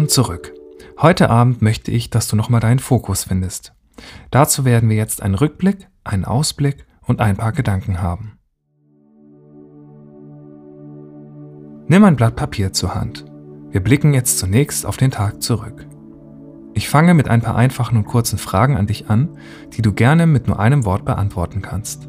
[0.00, 0.54] Willkommen zurück.
[1.02, 3.74] Heute Abend möchte ich, dass du nochmal deinen Fokus findest.
[4.30, 8.38] Dazu werden wir jetzt einen Rückblick, einen Ausblick und ein paar Gedanken haben.
[11.86, 13.26] Nimm ein Blatt Papier zur Hand.
[13.72, 15.86] Wir blicken jetzt zunächst auf den Tag zurück.
[16.72, 19.36] Ich fange mit ein paar einfachen und kurzen Fragen an dich an,
[19.74, 22.08] die du gerne mit nur einem Wort beantworten kannst.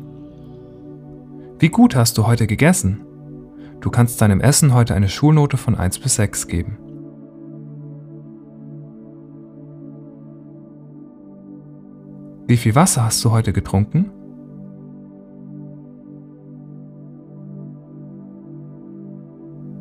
[1.59, 3.03] Wie gut hast du heute gegessen?
[3.81, 6.77] Du kannst deinem Essen heute eine Schulnote von 1 bis 6 geben.
[12.51, 14.11] Wie viel Wasser hast du heute getrunken?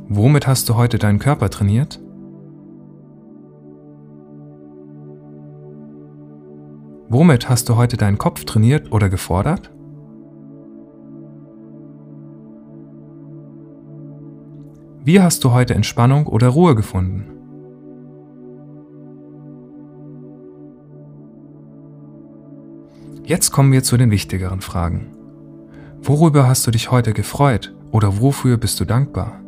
[0.09, 2.01] Womit hast du heute deinen Körper trainiert?
[7.09, 9.73] Womit hast du heute deinen Kopf trainiert oder gefordert?
[15.03, 17.40] Wie hast du heute Entspannung oder Ruhe gefunden?
[23.31, 25.13] Jetzt kommen wir zu den wichtigeren Fragen.
[26.03, 29.41] Worüber hast du dich heute gefreut oder wofür bist du dankbar?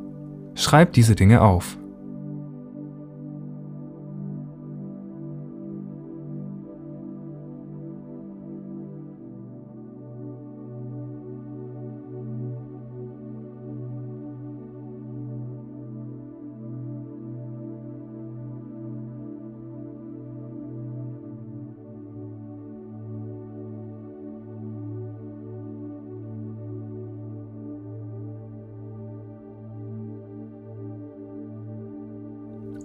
[0.55, 1.77] Schreib diese Dinge auf.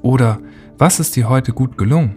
[0.02, 0.40] Oder
[0.78, 2.16] was ist dir heute gut gelungen?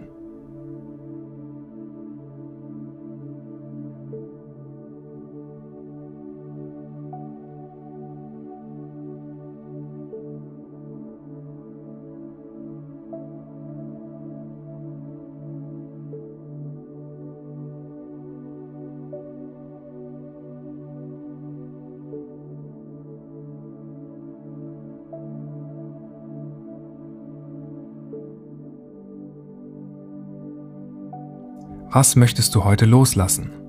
[31.93, 33.60] Was möchtest du heute loslassen?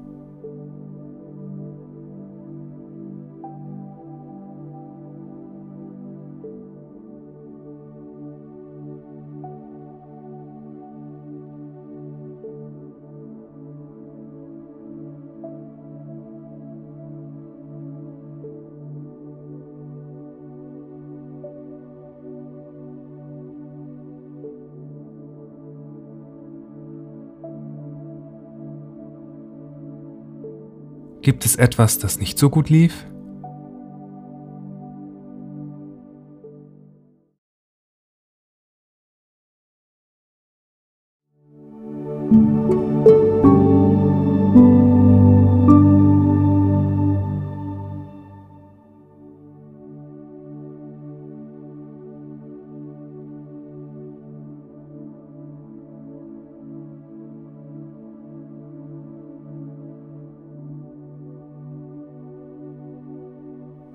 [31.22, 33.06] Gibt es etwas, das nicht so gut lief?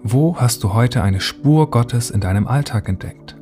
[0.09, 3.36] Wo hast du heute eine Spur Gottes in deinem Alltag entdeckt?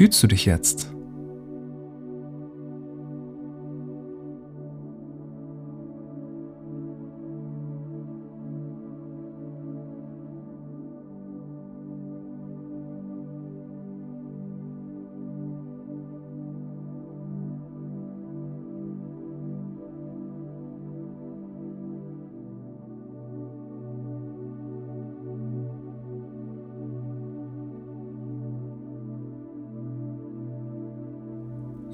[0.00, 0.90] Fühlst du dich jetzt?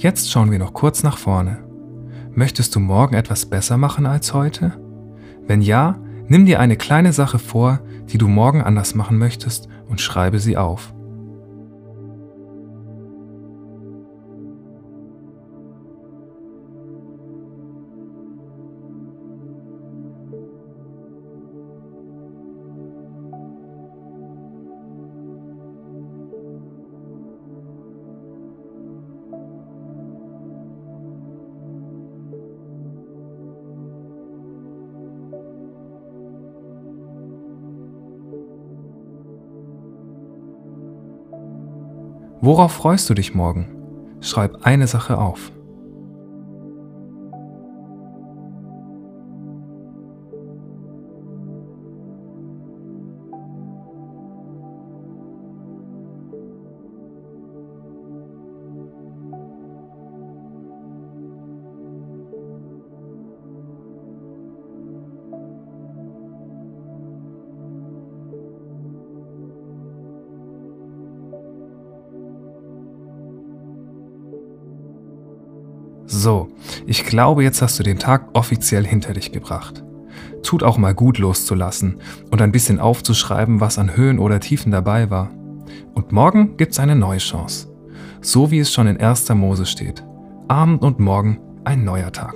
[0.06, 1.58] Jetzt schauen wir noch kurz nach vorne.
[2.32, 4.80] Möchtest du morgen etwas besser machen als heute?
[5.48, 5.98] Wenn ja,
[6.28, 10.56] nimm dir eine kleine Sache vor, die du morgen anders machen möchtest und schreibe sie
[10.56, 10.94] auf.
[42.40, 43.66] Worauf freust du dich morgen?
[44.20, 45.52] Schreib eine Sache auf.
[76.26, 76.48] So,
[76.88, 79.84] ich glaube, jetzt hast du den Tag offiziell hinter dich gebracht.
[80.42, 82.00] Tut auch mal gut loszulassen
[82.32, 85.30] und ein bisschen aufzuschreiben, was an Höhen oder Tiefen dabei war.
[85.94, 87.68] Und morgen gibt's eine neue Chance.
[88.22, 89.28] So wie es schon in 1.
[89.34, 90.04] Mose steht.
[90.48, 92.34] Abend und morgen ein neuer Tag.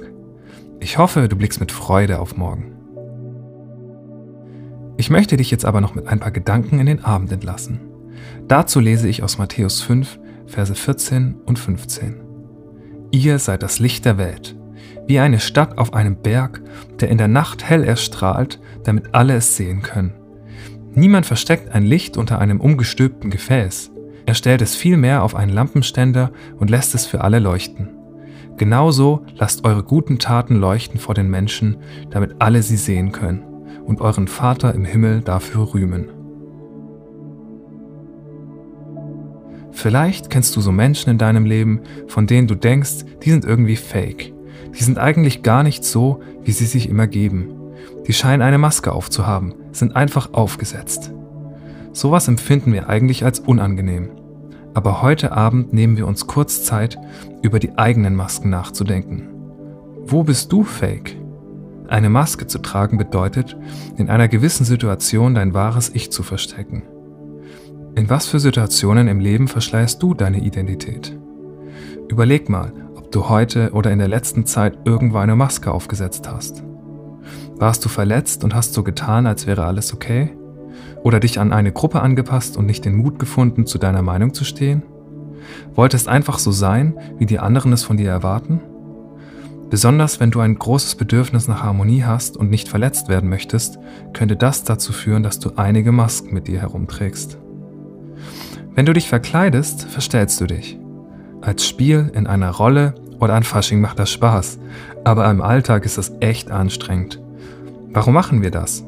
[0.78, 2.76] Ich hoffe, du blickst mit Freude auf morgen.
[4.98, 7.80] Ich möchte dich jetzt aber noch mit ein paar Gedanken in den Abend entlassen.
[8.46, 12.29] Dazu lese ich aus Matthäus 5, Verse 14 und 15.
[13.12, 14.56] Ihr seid das Licht der Welt,
[15.06, 16.62] wie eine Stadt auf einem Berg,
[17.00, 20.12] der in der Nacht hell erstrahlt, damit alle es sehen können.
[20.94, 23.90] Niemand versteckt ein Licht unter einem umgestülpten Gefäß.
[24.26, 27.88] Er stellt es vielmehr auf einen Lampenständer und lässt es für alle leuchten.
[28.56, 31.78] Genauso lasst eure guten Taten leuchten vor den Menschen,
[32.10, 33.42] damit alle sie sehen können
[33.86, 36.19] und euren Vater im Himmel dafür rühmen.
[39.80, 43.76] Vielleicht kennst du so Menschen in deinem Leben, von denen du denkst, die sind irgendwie
[43.76, 44.34] fake.
[44.78, 47.48] Die sind eigentlich gar nicht so, wie sie sich immer geben.
[48.06, 51.12] Die scheinen eine Maske aufzuhaben, sind einfach aufgesetzt.
[51.94, 54.10] Sowas empfinden wir eigentlich als unangenehm.
[54.74, 56.98] Aber heute Abend nehmen wir uns kurz Zeit,
[57.40, 59.30] über die eigenen Masken nachzudenken.
[60.04, 61.16] Wo bist du fake?
[61.88, 63.56] Eine Maske zu tragen bedeutet,
[63.96, 66.82] in einer gewissen Situation dein wahres Ich zu verstecken.
[67.96, 71.18] In was für Situationen im Leben verschleißt du deine Identität?
[72.08, 76.62] Überleg mal, ob du heute oder in der letzten Zeit irgendwo eine Maske aufgesetzt hast.
[77.56, 80.30] Warst du verletzt und hast so getan, als wäre alles okay?
[81.02, 84.44] Oder dich an eine Gruppe angepasst und nicht den Mut gefunden, zu deiner Meinung zu
[84.44, 84.84] stehen?
[85.74, 88.60] Wolltest einfach so sein, wie die anderen es von dir erwarten?
[89.68, 93.80] Besonders wenn du ein großes Bedürfnis nach Harmonie hast und nicht verletzt werden möchtest,
[94.12, 97.39] könnte das dazu führen, dass du einige Masken mit dir herumträgst.
[98.80, 100.78] Wenn du dich verkleidest, verstellst du dich.
[101.42, 104.58] Als Spiel in einer Rolle oder an Fasching macht das Spaß,
[105.04, 107.20] aber im Alltag ist das echt anstrengend.
[107.92, 108.82] Warum machen wir das?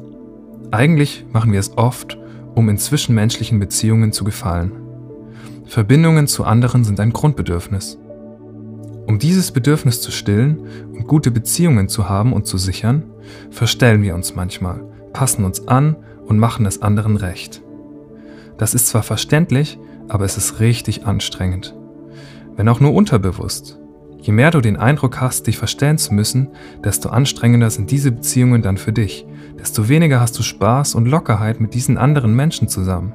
[0.71, 2.17] Eigentlich machen wir es oft,
[2.55, 4.71] um in zwischenmenschlichen Beziehungen zu gefallen.
[5.67, 7.99] Verbindungen zu anderen sind ein Grundbedürfnis.
[9.05, 10.57] Um dieses Bedürfnis zu stillen
[10.91, 13.03] und gute Beziehungen zu haben und zu sichern,
[13.51, 17.61] verstellen wir uns manchmal, passen uns an und machen es anderen recht.
[18.57, 21.75] Das ist zwar verständlich, aber es ist richtig anstrengend.
[22.55, 23.79] Wenn auch nur unterbewusst.
[24.19, 26.49] Je mehr du den Eindruck hast, dich verstellen zu müssen,
[26.83, 29.25] desto anstrengender sind diese Beziehungen dann für dich,
[29.59, 33.13] desto weniger hast du Spaß und Lockerheit mit diesen anderen Menschen zusammen.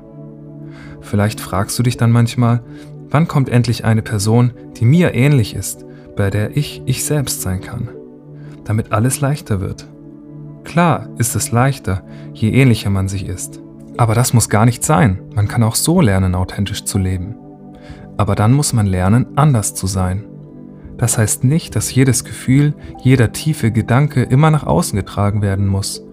[1.00, 2.62] Vielleicht fragst du dich dann manchmal,
[3.09, 7.61] wann kommt endlich eine Person, die mir ähnlich ist, bei der ich ich selbst sein
[7.61, 7.88] kann,
[8.64, 9.87] damit alles leichter wird.
[10.64, 12.04] Klar ist es leichter,
[12.35, 13.61] je ähnlicher man sich ist.
[13.99, 15.19] Aber das muss gar nicht sein.
[15.35, 17.35] Man kann auch so lernen, authentisch zu leben.
[18.17, 20.25] Aber dann muss man lernen, anders zu sein.
[20.97, 26.05] Das heißt nicht, dass jedes Gefühl, jeder tiefe Gedanke immer nach außen getragen werden muss,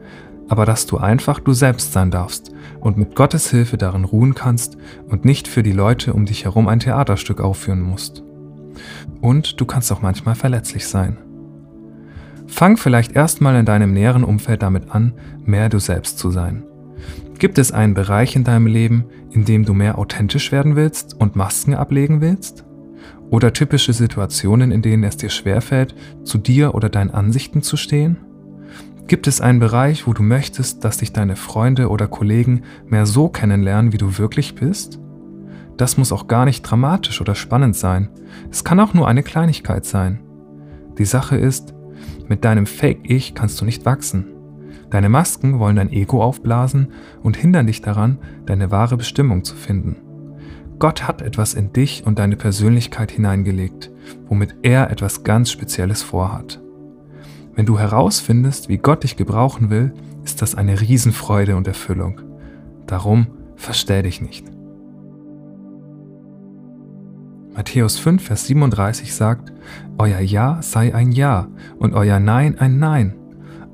[0.47, 4.77] aber dass du einfach du selbst sein darfst und mit Gottes Hilfe darin ruhen kannst
[5.07, 8.23] und nicht für die Leute um dich herum ein Theaterstück aufführen musst.
[9.21, 11.17] Und du kannst auch manchmal verletzlich sein.
[12.47, 15.13] Fang vielleicht erstmal in deinem näheren Umfeld damit an,
[15.45, 16.63] mehr du selbst zu sein.
[17.37, 21.35] Gibt es einen Bereich in deinem Leben, in dem du mehr authentisch werden willst und
[21.35, 22.65] Masken ablegen willst?
[23.29, 28.17] Oder typische Situationen, in denen es dir schwerfällt, zu dir oder deinen Ansichten zu stehen?
[29.07, 33.27] Gibt es einen Bereich, wo du möchtest, dass dich deine Freunde oder Kollegen mehr so
[33.27, 34.99] kennenlernen, wie du wirklich bist?
[35.77, 38.09] Das muss auch gar nicht dramatisch oder spannend sein.
[38.49, 40.21] Es kann auch nur eine Kleinigkeit sein.
[40.97, 41.73] Die Sache ist,
[42.27, 44.34] mit deinem Fake-Ich kannst du nicht wachsen.
[44.89, 46.89] Deine Masken wollen dein Ego aufblasen
[47.23, 49.97] und hindern dich daran, deine wahre Bestimmung zu finden.
[50.77, 53.91] Gott hat etwas in dich und deine Persönlichkeit hineingelegt,
[54.27, 56.61] womit er etwas ganz Spezielles vorhat.
[57.55, 59.93] Wenn du herausfindest, wie Gott dich gebrauchen will,
[60.25, 62.19] ist das eine Riesenfreude und Erfüllung.
[62.85, 64.45] Darum verstell dich nicht.
[67.55, 69.53] Matthäus 5, Vers 37 sagt,
[69.97, 71.47] Euer Ja sei ein Ja
[71.79, 73.15] und euer Nein ein Nein.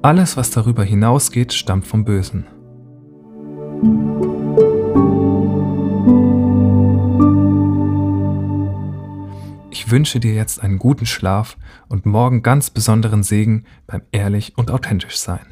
[0.03, 2.47] Alles, was darüber hinausgeht, stammt vom Bösen.
[9.69, 11.55] Ich wünsche dir jetzt einen guten Schlaf
[11.87, 15.45] und morgen ganz besonderen Segen beim Ehrlich und authentisch Sein.